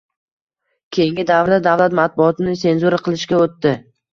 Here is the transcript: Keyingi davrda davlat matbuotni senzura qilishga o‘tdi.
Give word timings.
Keyingi 0.97 1.25
davrda 1.33 1.59
davlat 1.67 1.99
matbuotni 2.01 2.57
senzura 2.65 3.03
qilishga 3.09 3.45
o‘tdi. 3.47 3.77